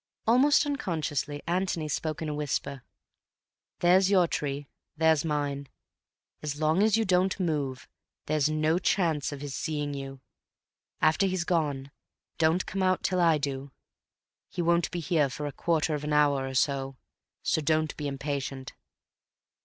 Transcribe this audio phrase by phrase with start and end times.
[0.25, 2.81] Almost unconsciously Antony spoke in a whisper.
[3.81, 5.67] "There's your tree, there's mine.
[6.41, 7.87] As long as you don't move,
[8.25, 10.19] there's no chance of his seeing you.
[11.01, 11.91] After he's gone,
[12.39, 13.73] don't come out till I do.
[14.49, 16.97] He won't be here for a quarter of an hour or so,
[17.43, 18.73] so don't be impatient."